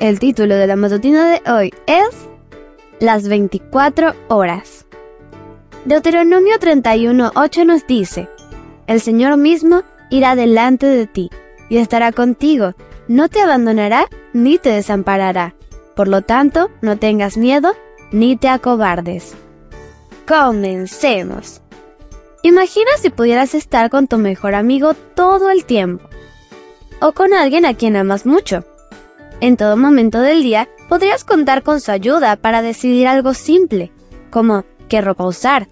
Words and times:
El 0.00 0.18
título 0.18 0.56
de 0.56 0.66
la 0.66 0.76
matutina 0.76 1.30
de 1.30 1.42
hoy 1.52 1.74
es 1.86 2.08
Las 3.00 3.28
24 3.28 4.14
horas. 4.28 4.86
Deuteronomio 5.84 6.58
31.8 6.58 7.66
nos 7.66 7.86
dice, 7.86 8.26
El 8.86 9.02
Señor 9.02 9.36
mismo 9.36 9.82
irá 10.08 10.36
delante 10.36 10.86
de 10.86 11.06
ti 11.06 11.28
y 11.68 11.76
estará 11.76 12.12
contigo, 12.12 12.72
no 13.08 13.28
te 13.28 13.42
abandonará 13.42 14.06
ni 14.32 14.56
te 14.56 14.70
desamparará. 14.70 15.54
Por 15.94 16.08
lo 16.08 16.22
tanto, 16.22 16.70
no 16.80 16.96
tengas 16.96 17.36
miedo 17.36 17.74
ni 18.10 18.38
te 18.38 18.48
acobardes. 18.48 19.34
Comencemos. 20.26 21.60
Imagina 22.42 22.90
si 22.98 23.10
pudieras 23.10 23.54
estar 23.54 23.90
con 23.90 24.08
tu 24.08 24.16
mejor 24.16 24.54
amigo 24.54 24.94
todo 25.14 25.50
el 25.50 25.66
tiempo. 25.66 26.08
O 27.02 27.12
con 27.12 27.34
alguien 27.34 27.66
a 27.66 27.74
quien 27.74 27.96
amas 27.96 28.24
mucho. 28.24 28.64
En 29.40 29.56
todo 29.56 29.76
momento 29.76 30.20
del 30.20 30.42
día 30.42 30.68
podrías 30.88 31.24
contar 31.24 31.62
con 31.62 31.80
su 31.80 31.90
ayuda 31.90 32.36
para 32.36 32.60
decidir 32.60 33.08
algo 33.08 33.32
simple, 33.32 33.90
como 34.30 34.64
qué 34.88 35.00
ropa 35.00 35.26
usar. 35.26 35.66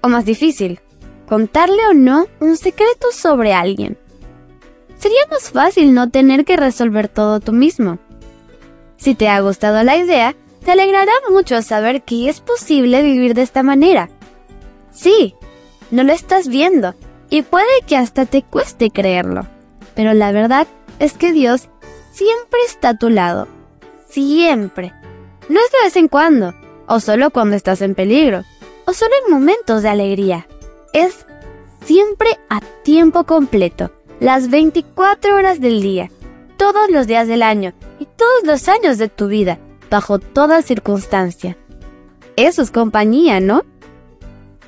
O 0.00 0.08
más 0.08 0.24
difícil, 0.24 0.80
contarle 1.28 1.86
o 1.90 1.94
no 1.94 2.26
un 2.38 2.56
secreto 2.56 3.08
sobre 3.12 3.52
alguien. 3.52 3.98
Sería 4.96 5.22
más 5.30 5.50
fácil 5.50 5.92
no 5.92 6.10
tener 6.10 6.44
que 6.44 6.56
resolver 6.56 7.08
todo 7.08 7.40
tú 7.40 7.52
mismo. 7.52 7.98
Si 8.96 9.14
te 9.14 9.28
ha 9.28 9.40
gustado 9.40 9.82
la 9.82 9.96
idea, 9.96 10.36
te 10.64 10.70
alegrará 10.70 11.12
mucho 11.30 11.62
saber 11.62 12.02
que 12.02 12.28
es 12.28 12.40
posible 12.40 13.02
vivir 13.02 13.34
de 13.34 13.42
esta 13.42 13.62
manera. 13.62 14.08
Sí, 14.92 15.34
no 15.90 16.04
lo 16.04 16.12
estás 16.12 16.48
viendo 16.48 16.94
y 17.28 17.42
puede 17.42 17.66
que 17.86 17.96
hasta 17.96 18.26
te 18.26 18.42
cueste 18.42 18.90
creerlo. 18.90 19.46
Pero 19.94 20.14
la 20.14 20.30
verdad 20.32 20.66
es 20.98 21.14
que 21.14 21.32
Dios 21.32 21.68
siempre 22.20 22.60
está 22.66 22.90
a 22.90 22.98
tu 22.98 23.08
lado. 23.08 23.48
Siempre. 24.10 24.92
No 25.48 25.58
es 25.58 25.72
de 25.72 25.84
vez 25.84 25.96
en 25.96 26.08
cuando, 26.08 26.54
o 26.86 27.00
solo 27.00 27.30
cuando 27.30 27.56
estás 27.56 27.80
en 27.80 27.94
peligro, 27.94 28.44
o 28.84 28.92
solo 28.92 29.12
en 29.24 29.32
momentos 29.32 29.82
de 29.82 29.88
alegría. 29.88 30.46
Es 30.92 31.24
siempre 31.82 32.38
a 32.50 32.60
tiempo 32.82 33.24
completo, 33.24 33.90
las 34.20 34.50
24 34.50 35.34
horas 35.34 35.62
del 35.62 35.80
día, 35.80 36.10
todos 36.58 36.90
los 36.90 37.06
días 37.06 37.26
del 37.26 37.42
año 37.42 37.72
y 37.98 38.04
todos 38.04 38.44
los 38.44 38.68
años 38.68 38.98
de 38.98 39.08
tu 39.08 39.28
vida, 39.28 39.58
bajo 39.90 40.18
toda 40.18 40.60
circunstancia. 40.60 41.56
Eso 42.36 42.60
es 42.60 42.70
compañía, 42.70 43.40
¿no? 43.40 43.64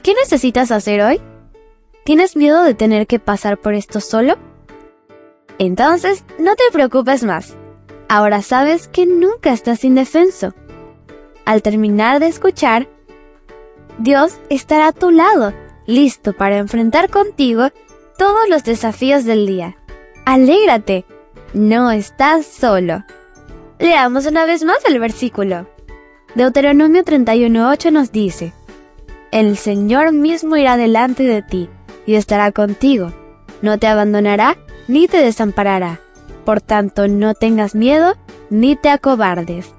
¿Qué 0.03 0.15
necesitas 0.15 0.71
hacer 0.71 1.03
hoy? 1.03 1.21
¿Tienes 2.05 2.35
miedo 2.35 2.65
de 2.65 2.73
tener 2.73 3.07
que 3.07 3.19
pasar 3.19 3.59
por 3.59 3.75
esto 3.75 4.01
solo? 4.01 4.39
Entonces, 5.63 6.25
no 6.41 6.57
te 6.57 6.65
preocupes 6.73 7.23
más. 7.23 7.55
Ahora 8.09 8.43
sabes 8.43 8.89
que 8.89 9.07
nunca 9.07 9.53
estás 9.53 9.85
indefenso. 9.85 10.55
Al 11.45 11.63
terminar 11.63 12.19
de 12.19 12.27
escuchar, 12.27 12.89
Dios 13.97 14.41
estará 14.51 14.89
a 14.89 14.93
tu 14.93 15.13
lado, 15.13 15.55
listo 15.87 16.33
para 16.33 16.59
enfrentar 16.59 17.11
contigo 17.11 17.69
todos 18.19 18.49
los 18.49 18.65
desafíos 18.65 19.25
del 19.25 19.47
día. 19.47 19.77
Alégrate, 20.25 21.05
no 21.55 21.93
estás 21.93 22.45
solo. 22.45 23.05
Leamos 23.79 24.27
una 24.27 24.45
vez 24.47 24.65
más 24.65 24.85
el 24.85 24.99
versículo. 24.99 25.69
Deuteronomio 26.35 27.05
31.8 27.05 27.93
nos 27.93 28.11
dice, 28.11 28.53
el 29.31 29.57
Señor 29.57 30.11
mismo 30.11 30.57
irá 30.57 30.77
delante 30.77 31.23
de 31.23 31.41
ti 31.41 31.69
y 32.05 32.17
estará 32.17 32.51
contigo. 32.51 33.13
No 33.63 33.79
te 33.79 33.87
abandonará 33.87 34.57
ni 34.89 35.09
te 35.09 35.19
desamparará. 35.19 36.01
Por 36.45 36.61
tanto, 36.61 37.09
no 37.09 37.35
tengas 37.35 37.75
miedo 37.75 38.15
ni 38.51 38.77
te 38.77 38.91
acobardes. 38.91 39.73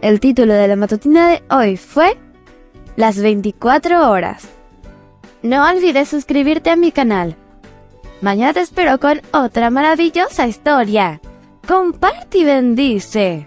El 0.00 0.20
título 0.20 0.54
de 0.54 0.68
la 0.68 0.76
matutina 0.76 1.28
de 1.28 1.42
hoy 1.50 1.76
fue 1.76 2.16
Las 2.96 3.18
24 3.18 4.10
horas. 4.10 4.48
No 5.42 5.66
olvides 5.68 6.08
suscribirte 6.08 6.70
a 6.70 6.76
mi 6.76 6.92
canal. 6.92 7.36
Mañana 8.20 8.52
te 8.52 8.60
espero 8.60 8.98
con 9.00 9.20
otra 9.32 9.70
maravillosa 9.70 10.46
historia. 10.46 11.20
Comparte 11.66 12.38
y 12.38 12.44
bendice. 12.44 13.46